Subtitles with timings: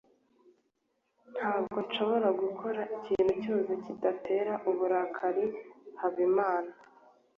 [1.33, 5.45] ntabwo nshobora gukora ikintu cyose kidatera uburakari
[5.99, 6.71] habimana